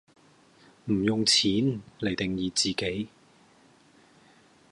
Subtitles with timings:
[0.85, 3.07] 唔用「錢」黎定義自己